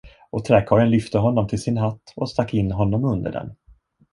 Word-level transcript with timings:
Och 0.29 0.45
träkarlen 0.45 0.89
lyfte 0.89 1.17
honom 1.17 1.47
till 1.47 1.61
sin 1.61 1.77
hatt 1.77 2.13
och 2.15 2.29
stack 2.29 2.53
in 2.53 2.71
honom 2.71 3.05
under 3.05 3.31
den. 3.31 3.55